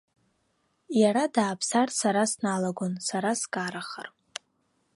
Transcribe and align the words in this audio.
Иара 1.01 1.23
дааԥсар, 1.33 1.89
сара 1.99 2.23
сналагон, 2.31 2.93
сара 3.07 3.31
скарахар. 3.41 4.07